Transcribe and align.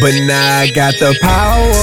But 0.00 0.14
now 0.26 0.60
I 0.60 0.70
got 0.70 0.94
the 0.94 1.18
power. 1.20 1.74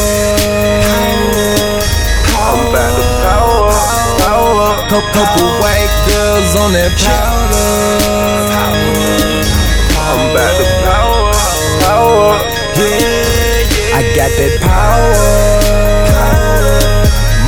I'm 2.32 2.59
about 2.70 2.95
to 2.95 3.04
power, 3.27 3.75
power. 4.23 4.88
Couple, 4.88 5.11
couple 5.11 5.47
white 5.59 5.91
girls 6.07 6.55
on 6.55 6.71
that 6.71 6.96
powder. 6.96 7.75
I'm 10.00 10.32
about 10.32 10.55
to 10.55 10.65
power, 10.88 11.36
power. 11.83 12.39
Yeah, 12.79 13.04
yeah. 13.04 14.00
I 14.00 14.01
got 14.16 14.32
that 14.32 14.63
power. 14.63 15.11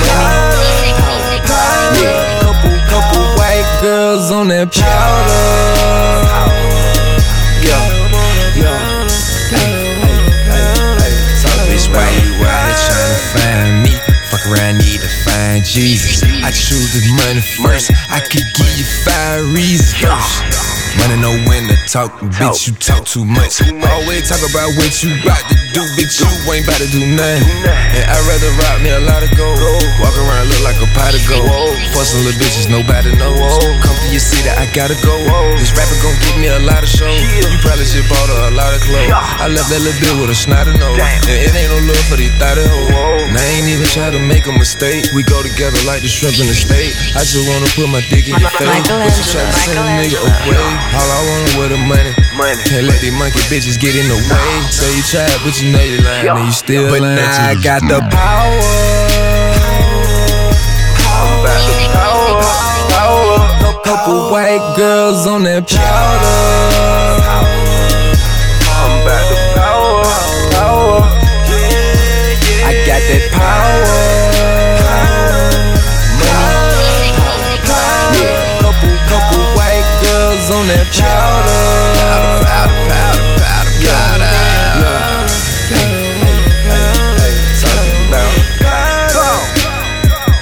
Money. 0.04 0.91
Yeah. 2.04 2.43
Couple, 2.43 2.76
couple 2.91 3.23
white 3.40 3.70
girls 3.81 4.31
on 4.31 4.49
that 4.49 4.68
powder. 4.73 5.66
Jesus. 15.77 16.26
I 16.41 16.49
choose 16.49 16.90
the 16.90 17.05
money 17.22 17.38
first. 17.62 17.94
I 18.09 18.18
could 18.18 18.41
give 18.58 18.73
you 18.81 18.88
five 19.05 19.45
reasons. 19.54 20.09
Money 20.98 21.22
know 21.22 21.38
when 21.45 21.70
to 21.70 21.77
talk, 21.85 22.18
bitch. 22.34 22.66
You 22.66 22.73
talk 22.81 23.05
too 23.05 23.22
much. 23.22 23.62
Always 23.62 24.26
talk 24.26 24.41
about 24.41 24.73
what 24.73 24.90
you 25.05 25.13
bout 25.21 25.38
to 25.38 25.55
do, 25.77 25.85
bitch. 25.94 26.18
You 26.18 26.26
ain't 26.49 26.66
bout 26.66 26.82
to 26.82 26.90
do 26.90 27.05
nothing. 27.13 27.45
And 27.94 28.04
I'd 28.09 28.26
rather 28.26 28.49
rock 28.58 28.82
me 28.82 28.90
a 28.90 29.05
lot 29.05 29.21
of 29.21 29.30
gold. 29.38 29.54
Walk 30.02 30.18
around 30.18 30.49
look 30.49 30.66
like 30.66 30.82
a 30.82 30.90
pot 30.98 31.13
of 31.13 31.21
gold. 31.29 31.46
Fussing 31.94 32.26
little 32.26 32.41
bitches, 32.41 32.73
nobody 32.73 33.13
knows. 33.21 33.38
Come 33.85 33.94
to 34.01 34.07
your 34.10 34.23
city, 34.23 34.49
I 34.49 34.66
gotta 34.73 34.98
go. 35.05 35.13
This 35.62 35.77
rapper 35.77 35.94
gon' 36.01 36.18
give 36.26 36.41
me 36.41 36.49
a 36.49 36.57
lot 36.66 36.82
of 36.82 36.90
shows. 36.90 37.21
You 37.21 37.62
probably 37.62 37.85
should 37.85 38.10
bought 38.10 38.26
her 38.34 38.49
a 38.49 38.54
lot 38.57 38.73
of 38.73 38.82
clothes. 38.82 39.13
I 39.13 39.46
left 39.46 39.70
that 39.70 39.85
little 39.85 39.94
bitch 40.01 40.18
with 40.26 40.34
a 40.34 40.38
snotty 40.38 40.73
nose. 40.82 40.98
And 41.29 41.38
it 41.38 41.54
ain't 41.54 41.70
no 41.70 41.77
love 41.85 42.01
for 42.10 42.18
these 42.18 42.34
thotty 42.41 42.66
hoes. 42.66 43.29
And 43.29 43.38
I 43.38 43.46
ain't 43.62 43.70
even 43.70 43.87
try 43.93 44.12
to 44.12 44.20
make 44.20 44.46
a 44.48 44.52
mistake. 44.52 45.05
We 45.16 45.24
go 45.24 45.41
together 45.43 45.77
like 45.88 46.02
the 46.02 46.07
shrimp 46.12 46.40
in 46.40 46.48
the 46.48 46.57
steak. 46.57 46.91
I 47.16 47.24
just 47.24 47.48
wanna 47.48 47.70
put 47.76 47.88
my 47.90 48.02
dick 48.12 48.27
in 48.27 48.35
your 48.40 48.52
face. 48.55 48.68
But 48.88 49.13
you 49.16 49.24
try 49.32 49.44
to 49.46 49.55
send 49.63 49.79
a 49.79 49.85
nigga 49.99 50.20
away. 50.20 50.68
All 50.98 51.07
I 51.07 51.20
want 51.27 51.48
with 51.57 51.71
the 51.71 51.79
money. 51.88 52.12
Money. 52.35 52.62
Can't 52.68 52.85
let 52.88 52.99
these 53.02 53.16
monkey 53.16 53.40
bitches 53.48 53.79
get 53.79 53.96
in 53.96 54.07
the 54.07 54.18
way. 54.18 54.49
Say 54.70 54.90
you 54.96 55.04
tried, 55.04 55.40
but 55.44 55.55
you 55.62 55.71
know 55.71 55.84
you 55.84 55.99
lying, 56.04 56.27
and 56.27 56.46
you 56.46 56.54
still 56.54 56.90
but 56.90 57.02
lying. 57.02 57.18
But 57.18 57.27
now 57.27 57.49
I 57.49 57.55
got 57.63 57.82
the 57.82 57.99
power. 58.12 58.62
I'm 61.07 61.40
about 61.41 61.62
to 61.66 61.74
power, 61.96 62.34
power. 62.91 63.40
Couple 63.84 64.31
white 64.31 64.75
girls 64.75 65.25
on 65.28 65.44
that 65.44 65.68
powder. 65.69 66.87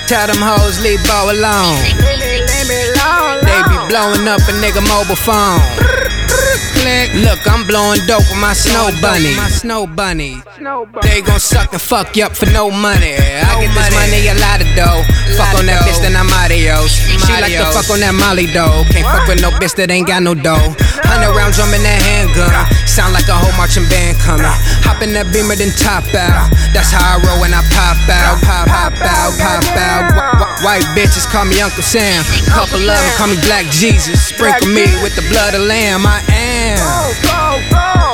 Tell 0.08 0.28
them 0.28 0.38
hoes 0.38 0.80
leave 0.82 1.02
Bo 1.10 1.34
alone. 1.34 1.82
They 3.42 3.62
be 3.66 3.78
blowing 3.90 4.28
up 4.28 4.42
a 4.46 4.54
nigga 4.62 4.86
mobile 4.86 5.16
phone. 5.18 5.62
Look, 7.26 7.42
I'm 7.48 7.66
blowing 7.66 8.00
dope 8.06 8.28
with 8.30 8.38
my 8.38 8.54
snow 8.54 8.92
bunny. 9.02 9.34
My 9.36 9.50
snow 9.50 9.88
bunny. 9.88 10.38
They 11.02 11.22
gon' 11.22 11.40
suck 11.40 11.74
and 11.74 11.82
fuck 11.82 12.16
you 12.16 12.26
up 12.26 12.36
for 12.36 12.46
no 12.54 12.70
money. 12.70 13.18
I 13.18 13.58
get 13.58 13.74
this 13.74 13.90
money 13.96 14.28
a 14.30 14.36
lot 14.38 14.62
of 14.62 14.70
dough. 14.78 15.02
Fuck 15.34 15.58
on 15.58 15.66
that 15.66 15.82
bitch, 15.88 15.98
then 16.06 16.14
I'm 16.14 16.30
adios. 16.30 16.94
She 16.94 17.34
like 17.42 17.58
to 17.58 17.66
fuck 17.74 17.90
on 17.90 18.00
that 18.06 18.14
Molly 18.14 18.46
dough. 18.54 18.86
Can't 18.94 19.08
fuck 19.08 19.26
with 19.28 19.42
no 19.42 19.50
bitch 19.58 19.74
that 19.82 19.90
ain't 19.90 20.06
got 20.06 20.22
no 20.22 20.36
dough. 20.36 20.76
Hundred 21.02 21.34
round 21.34 21.58
drum 21.58 21.74
in 21.74 21.82
that 21.82 21.98
handgun. 22.04 22.54
Sound 22.86 23.14
like 23.18 23.26
a 23.28 23.34
whole 23.34 23.56
marching 23.58 23.88
band 23.90 24.20
coming. 24.22 24.46
Hop 24.86 25.02
in 25.02 25.12
that 25.18 25.34
beamer, 25.34 25.56
then 25.58 25.74
top 25.76 26.06
out. 26.16 26.50
That's 26.72 26.94
how 26.94 27.02
I 27.02 27.18
roll 27.26 27.42
when 27.42 27.54
I 27.54 27.62
pop 27.74 27.98
out. 28.08 28.38
Pop, 28.46 28.70
pop 28.70 28.94
out, 29.02 29.32
pop 29.38 29.66
out. 29.76 30.04
Wh- 30.14 30.38
wh- 30.40 30.56
White 30.66 30.88
bitches 30.96 31.26
call 31.28 31.46
me 31.46 31.60
Uncle 31.62 31.84
Sam. 31.84 32.24
Couple 32.48 32.80
of 32.80 32.96
them 32.96 33.12
call 33.18 33.28
me 33.34 33.38
Black 33.46 33.66
Jesus. 33.74 34.22
Sprinkle 34.30 34.70
me 34.70 34.86
with 35.02 35.16
the 35.18 35.26
blood 35.30 35.54
of 35.58 35.62
lamb. 35.66 36.06
I 36.06 36.22
am. 36.32 36.78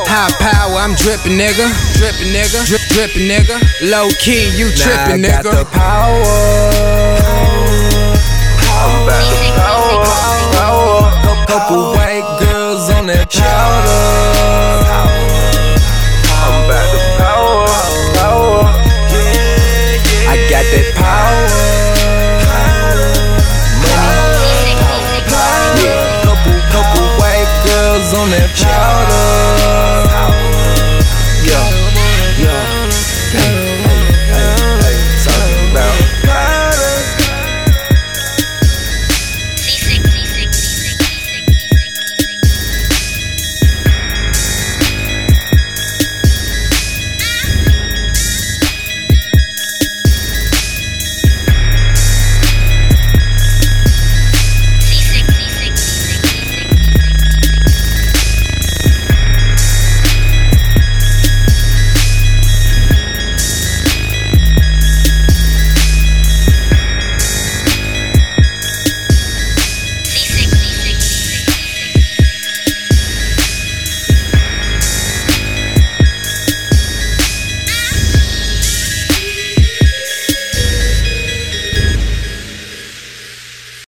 High 0.07 0.31
power, 0.39 0.75
I'm 0.79 0.95
dripping, 0.95 1.37
nigga. 1.39 1.67
Dripping, 1.99 2.31
nigga. 2.35 2.59
Drip, 2.67 2.81
dripping, 2.91 3.27
nigga. 3.27 3.59
Low 3.91 4.09
key, 4.19 4.51
you 4.57 4.71
tripping, 4.75 5.21
now 5.21 5.39
I 5.39 5.43
got 5.43 5.45
nigga. 5.45 5.59
the 5.59 5.65
power. 5.71 6.90